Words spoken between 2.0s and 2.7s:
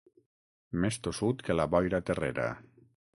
terrera.